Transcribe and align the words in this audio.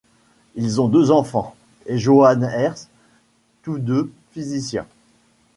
Ils 0.55 0.81
ont 0.81 0.87
deux 0.87 1.11
enfants, 1.11 1.53
et 1.85 1.99
Johannes 1.99 2.45
Hertz, 2.51 2.87
tous 3.61 3.77
deux 3.77 4.11
physiciens. 4.31 4.87